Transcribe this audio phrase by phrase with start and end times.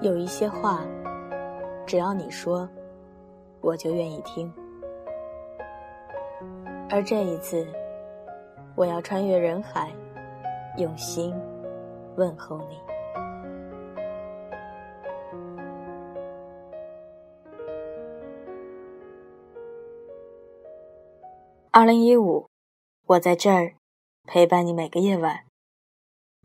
[0.00, 0.86] 有一些话，
[1.84, 2.68] 只要你说，
[3.60, 4.52] 我就愿意听。
[6.88, 7.66] 而这一次，
[8.76, 9.92] 我要穿越人海，
[10.76, 11.34] 用心
[12.16, 12.78] 问候你。
[21.72, 22.46] 二零一五，
[23.06, 23.74] 我在这儿
[24.28, 25.40] 陪伴你每个夜晚。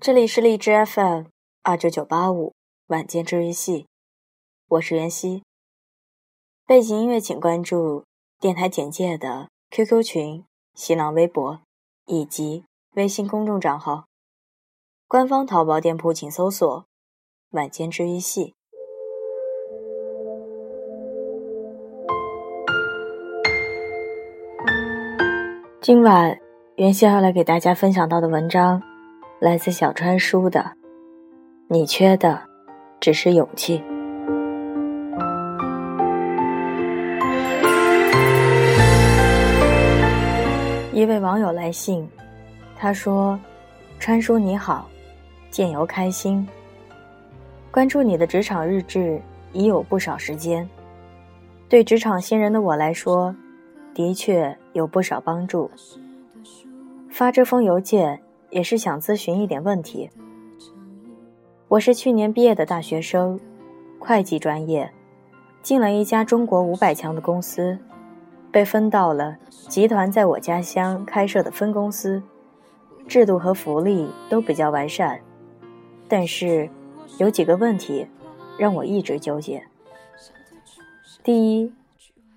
[0.00, 1.24] 这里是荔枝 FM
[1.62, 2.54] 二九九八五。
[2.92, 3.86] 晚间治愈系，
[4.68, 5.42] 我是袁熙。
[6.66, 8.04] 背景音乐请关注
[8.38, 11.62] 电台简介的 QQ 群、新浪微博
[12.04, 14.04] 以及微信公众账号。
[15.08, 16.84] 官方淘宝店铺请搜索
[17.52, 18.52] “晚间治愈系”。
[25.80, 26.38] 今晚
[26.76, 28.82] 袁熙要来给大家分享到的文章，
[29.40, 30.60] 来自小川书的
[31.68, 32.42] 《你缺的》。
[33.02, 33.82] 只是勇气。
[40.92, 42.08] 一位网友来信，
[42.76, 43.36] 他说
[43.98, 44.88] ：“川叔你好，
[45.50, 46.46] 见游开心。
[47.72, 49.20] 关注你的职场日志
[49.52, 50.68] 已有不少时间，
[51.68, 53.34] 对职场新人的我来说，
[53.92, 55.68] 的确有不少帮助。
[57.10, 60.08] 发这封邮件也是想咨询一点问题。”
[61.72, 63.40] 我是去年毕业的大学生，
[63.98, 64.92] 会计专业，
[65.62, 67.78] 进了一家中国五百强的公司，
[68.50, 72.22] 被分到了集团在我家乡开设的分公司，
[73.08, 75.18] 制度和福利都比较完善，
[76.08, 76.68] 但是
[77.16, 78.06] 有几个问题
[78.58, 79.64] 让我一直纠结。
[81.24, 81.72] 第一，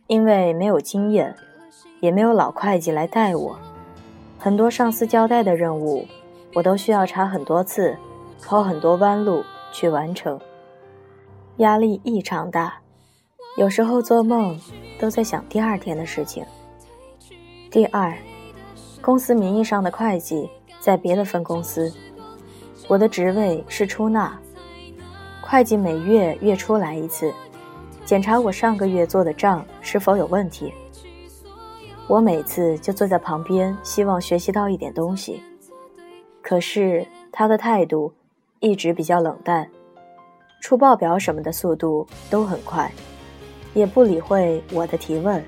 [0.08, 1.36] 因为没有经验，
[2.00, 3.60] 也没有老会计来带我，
[4.40, 6.08] 很多上司交代的任务，
[6.54, 7.98] 我都需要查很多次。
[8.42, 10.40] 跑很多弯路去完成，
[11.58, 12.80] 压力异常大，
[13.58, 14.60] 有时候做梦
[15.00, 16.46] 都在想第二天的事情。
[17.72, 18.16] 第二，
[19.02, 20.50] 公司名义上的会计
[20.80, 21.92] 在别的分公司，
[22.88, 24.40] 我的职位是出纳，
[25.42, 27.34] 会计每月月初来一次，
[28.06, 30.72] 检查我上个月做的账是否有问题。
[32.08, 35.42] 我每次就坐在旁边，希望学习到一点东西，
[36.42, 38.14] 可是他的态度。
[38.60, 39.70] 一直比较冷淡，
[40.62, 42.92] 出报表什么的速度都很快，
[43.74, 45.44] 也不理会我的提问。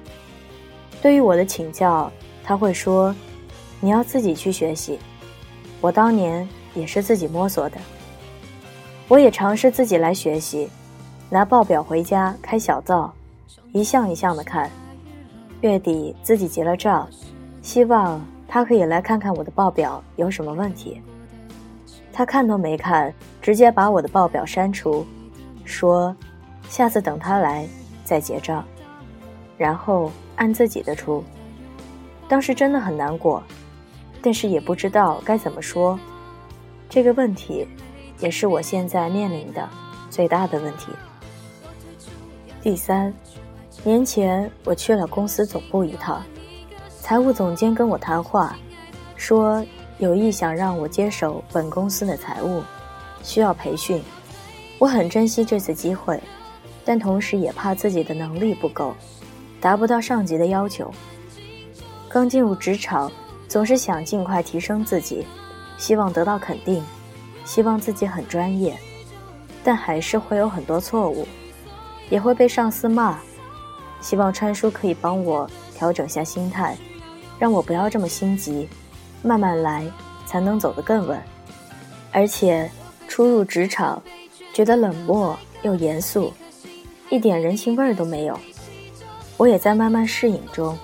[1.01, 2.12] 对于我的请教，
[2.44, 3.16] 他会说
[3.79, 5.00] ：“你要自己去学习。”
[5.79, 7.78] 我当年也是自己摸索的，
[9.07, 10.69] 我也尝试自己来学习，
[11.29, 13.13] 拿报表回家开小灶，
[13.73, 14.69] 一项一项的看。
[15.62, 17.07] 月底自己结了账，
[17.62, 21.01] 希望他可以来看看我的报表有什么问题。
[22.17, 25.05] 他看都没看，直接把我的报表删除，
[25.63, 26.17] 说
[26.67, 27.67] ：“下次等他来
[28.03, 28.66] 再结账，
[29.55, 31.23] 然后按自己的出。”
[32.28, 33.44] 当时真的很难过，
[34.19, 36.00] 但是也不知道该怎么说。
[36.89, 37.67] 这个问题，
[38.17, 39.69] 也是我现在面临的
[40.09, 40.88] 最大的问题。
[42.63, 43.13] 第三，
[43.84, 46.23] 年前我去了公司总部一趟，
[46.99, 48.55] 财务总监跟我谈话，
[49.16, 49.63] 说。
[50.00, 52.62] 有意想让我接手本公司的财务，
[53.24, 54.02] 需要培训。
[54.78, 56.22] 我很珍惜这次机会，
[56.85, 58.96] 但同时也怕自己的能力不够，
[59.59, 60.94] 达不到上级的要求。
[62.08, 63.12] 刚进入职场，
[63.47, 65.25] 总是想尽快提升自己，
[65.80, 66.84] 希望得到肯定，
[67.44, 68.78] 希望自己很专业，
[69.64, 71.28] 但还是会有很多错误，
[72.12, 73.18] 也会被上司骂。
[74.00, 76.78] 希望川叔可以帮我调整下心态，
[77.40, 78.69] 让我不要这么心急。
[79.22, 79.85] 慢慢来，
[80.25, 81.22] 才能走得更稳。
[82.11, 82.69] 而且，
[83.07, 84.01] 初入职场，
[84.53, 86.33] 觉得冷漠又严肃，
[87.09, 88.39] 一点人情味儿都没有。
[89.38, 90.78] 我也在慢慢适应中，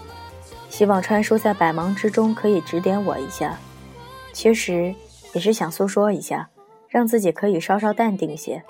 [0.69, 3.57] 希望川叔在百忙之中可以指点我一下。
[4.31, 4.93] 其实
[5.33, 6.49] 也是想诉说一下，
[6.87, 8.63] 让自己可以稍稍淡定些。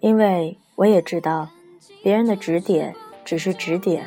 [0.00, 1.48] 因为我也知道，
[2.02, 2.94] 别人的指点
[3.24, 4.06] 只是指点。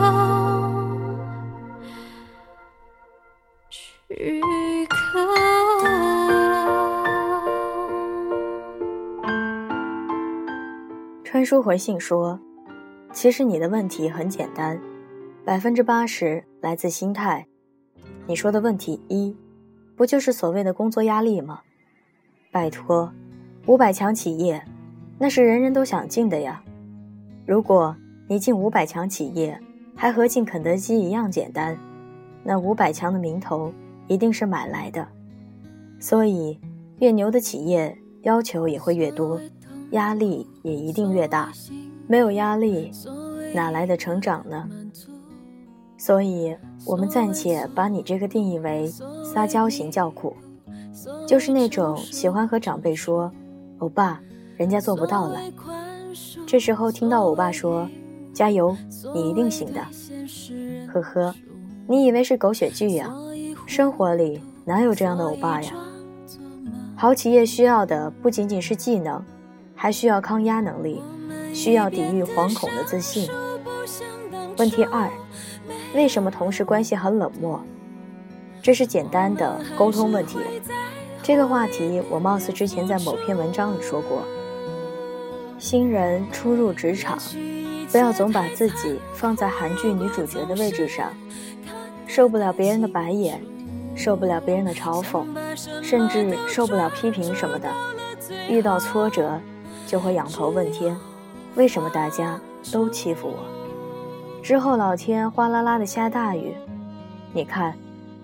[11.41, 12.39] 天叔回信说
[13.11, 14.79] ：“其实你的问题很简单，
[15.43, 17.47] 百分之八十来自心态。
[18.27, 19.35] 你说的问题一，
[19.95, 21.61] 不就是所谓的工作压力吗？
[22.51, 23.11] 拜托，
[23.65, 24.63] 五百强企业，
[25.17, 26.63] 那是人人都想进的呀。
[27.47, 27.95] 如果
[28.27, 29.59] 你进五百强企业，
[29.95, 31.75] 还和进肯德基一样简单，
[32.43, 33.73] 那五百强的名头
[34.05, 35.07] 一定是买来的。
[35.99, 36.59] 所以，
[36.99, 39.41] 越牛的企业要求也会越多，
[39.91, 41.51] 压力也一定越大。
[42.07, 42.91] 没有压力，
[43.53, 44.69] 哪来的成长呢？
[45.97, 46.55] 所以，
[46.85, 48.91] 我们暂且把你这个定义为
[49.23, 50.35] 撒娇型叫苦。
[51.25, 53.31] 就是那种喜欢和长辈说
[53.79, 54.19] “欧巴，
[54.57, 55.39] 人家做不到了”，
[56.45, 57.87] 这时候听到欧巴说
[58.33, 58.75] “加油，
[59.13, 59.81] 你一定行的”，
[60.91, 61.33] 呵呵，
[61.87, 63.09] 你以为是狗血剧呀？
[63.65, 65.71] 生活里哪有这样的欧巴呀？
[66.95, 69.23] 好企业需要的不仅仅是技能，
[69.81, 71.01] 还需要抗压能力，
[71.55, 73.27] 需要抵御惶恐的自信。
[74.59, 75.09] 问题二：
[75.95, 77.59] 为什么同事关系很冷漠？
[78.61, 80.37] 这是简单的沟通问题。
[81.23, 84.21] 这个话题我貌似之前在某篇文章里说过。
[85.57, 87.17] 新人初入职场，
[87.91, 91.11] 不要总把自己放在韩剧女主角的位置上，
[92.05, 93.41] 受不了别人的白眼，
[93.95, 95.25] 受不了别人的嘲讽，
[95.81, 97.67] 甚至受不了批评什么的。
[98.47, 99.41] 遇到挫折，
[99.91, 100.95] 就会仰头问天：
[101.55, 102.39] 为什么大家
[102.71, 104.41] 都欺负我？
[104.41, 106.55] 之后老天哗啦啦的下大雨，
[107.33, 107.75] 你看，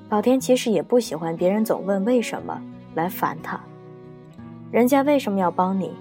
[0.09, 2.57] 老天其实也不喜欢别人总问为什么。
[2.95, 3.59] 来烦他，
[4.71, 5.91] 人家为什么要帮你？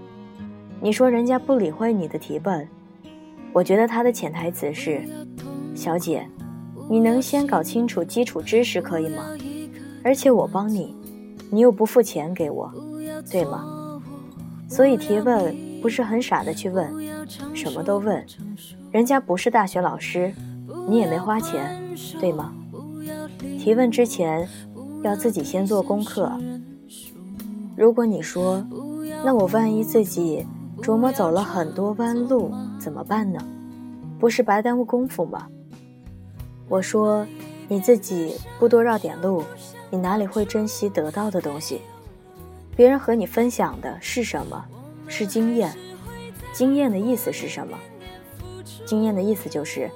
[0.81, 2.67] 你说人家不理会你的提问，
[3.53, 5.03] 我觉得他的潜台词是：
[5.75, 6.27] 小姐，
[6.89, 9.25] 你能先搞清楚基础知识可以吗？
[10.05, 10.95] 而且我帮你，
[11.51, 12.73] 你又不付钱给我，
[13.29, 13.76] 对吗？
[14.69, 16.93] 所以提问不是很傻的去问，
[17.55, 18.25] 什么都问，
[18.91, 20.33] 人家不是大学老师，
[20.89, 21.81] 你也没花钱，
[22.21, 22.53] 对吗？
[23.59, 24.49] 提问之前
[25.03, 26.33] 要自己先做功课。
[27.77, 28.65] 如果你说，
[29.25, 30.47] 那我万一自己
[30.83, 33.39] 琢磨走了很多弯路怎么办呢？
[34.19, 35.47] 不是白耽误功夫吗？
[36.69, 37.27] 我说，
[37.69, 39.43] 你自己不多绕点路，
[39.91, 41.83] 你哪里会珍惜得到的东西？
[42.77, 44.65] 别人和你分享的是什么？
[45.09, 45.75] 是经验。
[46.53, 47.77] 经验的意思是什么？
[48.85, 49.91] 经验的意思就是，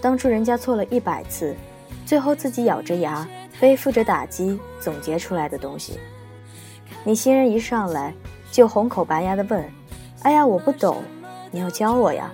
[0.00, 1.56] 当初人家错了一百次，
[2.04, 3.26] 最后自己咬着牙
[3.58, 5.98] 背负着打击总结出来的东西。
[7.02, 8.14] 你新人一上来
[8.52, 9.64] 就红口白牙的问
[10.22, 11.02] ：“哎呀，我不懂，
[11.50, 12.30] 你要教我呀！”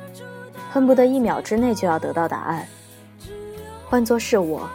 [0.73, 2.67] 恨不得一秒之内就要得到答案。
[3.89, 4.69] 换作是我，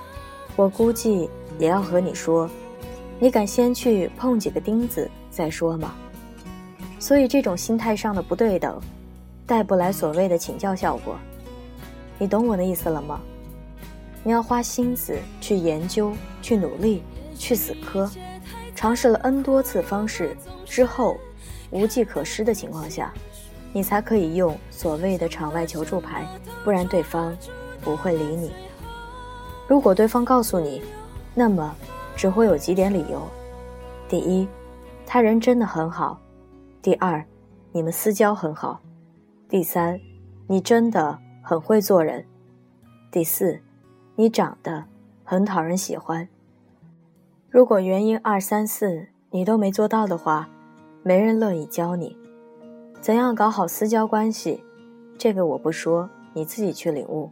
[0.55, 2.49] 我估计也要和你说
[3.19, 5.93] ：“你敢先去碰几个钉子再说吗？”
[6.99, 8.79] 所以这种心态上的不对等，
[9.45, 11.15] 带不来所谓的请教效果。
[12.17, 13.19] 你懂我的意思了吗？
[14.23, 17.01] 你要花心思去研究、去努力、
[17.37, 18.09] 去死磕。
[18.75, 20.35] 尝试了 N 多次方式
[20.65, 21.17] 之后，
[21.71, 23.13] 无计可施的情况下，
[23.71, 26.25] 你才可以用所谓的场外求助牌，
[26.63, 27.35] 不然对方
[27.81, 28.51] 不会理你。
[29.67, 30.81] 如果对方告诉你，
[31.33, 31.75] 那么
[32.19, 33.21] 只会有几点理由：
[34.09, 34.45] 第一，
[35.05, 36.19] 他人真的很好；
[36.81, 37.23] 第二，
[37.71, 38.77] 你们私交很好；
[39.47, 39.97] 第三，
[40.45, 42.21] 你真的很会做人；
[43.09, 43.61] 第四，
[44.17, 44.83] 你长得
[45.23, 46.27] 很讨人喜欢。
[47.49, 50.49] 如果原因二三四你都没做到的话，
[51.03, 52.17] 没人乐意教你
[52.99, 54.61] 怎样搞好私交关系。
[55.17, 57.29] 这个我不说，你自己去领悟。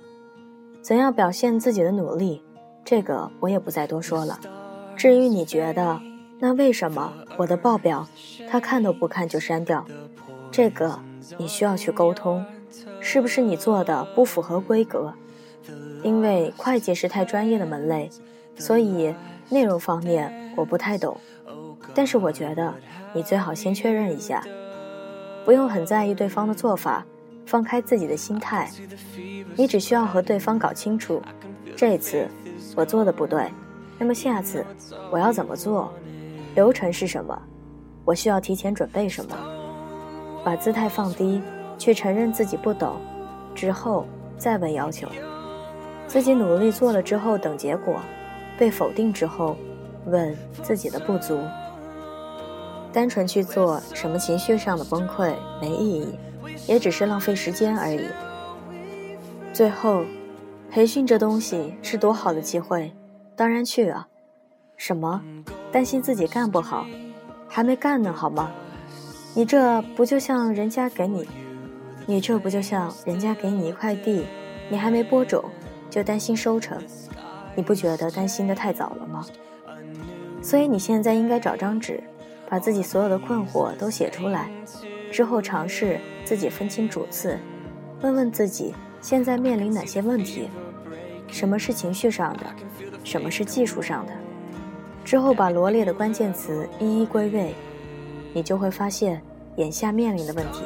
[0.81, 2.41] 怎样表现自己的努力，
[2.85, 4.39] 这个我也不再多说了。
[4.97, 6.01] 至于你觉得，
[6.39, 8.07] 那为什么我的报表
[8.49, 9.85] 他看都不看就删掉？
[10.51, 10.99] 这个
[11.37, 12.43] 你需要去沟通，
[12.99, 15.13] 是不是你做的不符合规格？
[16.03, 18.09] 因为会计是太专业的门类，
[18.57, 19.13] 所以。
[19.49, 21.17] 内容方面我不太懂，
[21.95, 22.73] 但是我觉得
[23.13, 24.43] 你最好先确认一下，
[25.45, 27.05] 不用很在意对方的做法，
[27.45, 28.69] 放开自己的心态，
[29.55, 31.21] 你只需要和对方搞清楚，
[31.77, 32.27] 这次
[32.75, 33.49] 我做的不对，
[33.97, 34.65] 那么下次
[35.11, 35.91] 我要怎么做，
[36.55, 37.39] 流程是什么，
[38.05, 39.35] 我需要提前准备什么，
[40.43, 41.41] 把姿态放低，
[41.77, 42.97] 去承认自己不懂，
[43.55, 44.05] 之后
[44.37, 45.07] 再问要求，
[46.07, 47.99] 自己努力做了之后等结果。
[48.59, 49.55] 被否定之后，
[50.07, 51.39] 问自己的不足，
[52.91, 56.17] 单纯去做什么情绪上的崩溃没意义，
[56.65, 58.01] 也只是浪费时间而已。
[59.53, 60.03] 最后，
[60.71, 62.91] 培训这东西是多好的机会，
[63.37, 64.07] 当然去啊！
[64.77, 65.21] 什么？
[65.71, 66.87] 担心自己干不好？
[67.47, 68.51] 还没干呢，好吗？
[69.35, 71.29] 你这不就像人家给你，
[72.07, 74.25] 你这不就像人家给你一块地，
[74.71, 75.45] 你还没播种，
[75.87, 76.81] 就担心收成。
[77.55, 79.23] 你不觉得担心的太早了吗？
[80.41, 82.01] 所以你现在应该找张纸，
[82.49, 84.49] 把自己所有的困惑都写出来，
[85.11, 87.37] 之后尝试自己分清主次，
[88.01, 90.49] 问问自己现在面临哪些问题，
[91.27, 92.45] 什么是情绪上的，
[93.03, 94.11] 什么是技术上的，
[95.03, 97.53] 之后把罗列的关键词一一归位，
[98.33, 99.21] 你就会发现
[99.57, 100.63] 眼下面临的问题。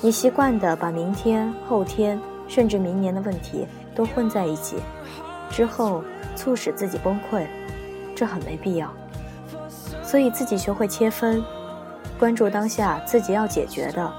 [0.00, 4.76] 你习惯的把明天、后天，甚至明年的问题都混在一起，
[5.50, 6.02] 之后
[6.34, 7.46] 促使自己崩溃。
[8.14, 8.92] 这很没必要，
[10.02, 11.42] 所以自己学会切分，
[12.18, 14.12] 关注当下自己要解决的，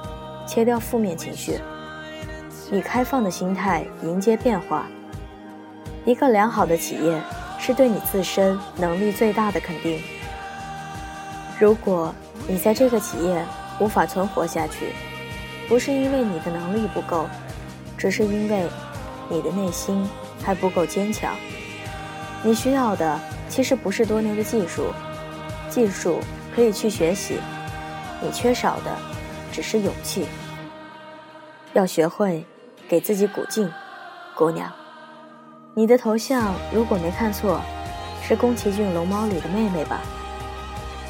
[0.47, 1.59] 切掉负面情绪，
[2.71, 4.85] 以开放的心态迎接变化。
[6.05, 7.21] 一个良好的企业
[7.59, 10.01] 是对你自身能力最大的肯定。
[11.59, 12.13] 如果
[12.47, 13.45] 你在这个企业
[13.79, 14.93] 无法存活下去，
[15.67, 17.27] 不是因为你的能力不够，
[17.97, 18.67] 只是因为
[19.29, 20.07] 你的内心
[20.43, 21.33] 还不够坚强。
[22.41, 23.19] 你需要的。
[23.49, 24.85] 其实不是多牛的技术，
[25.69, 26.19] 技术
[26.55, 27.37] 可以去学习，
[28.19, 28.97] 你缺少的
[29.51, 30.25] 只是勇气。
[31.73, 32.43] 要学会
[32.93, 33.67] 给自己鼓劲，
[34.35, 34.71] 姑娘。
[35.73, 37.59] 你的头像如果没看错，
[38.21, 39.99] 是宫崎骏《龙猫》里的妹妹吧？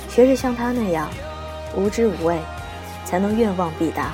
[0.08, 1.10] 学着像她那样，
[1.76, 2.40] 无知无畏，
[3.04, 4.14] 才能愿望必达。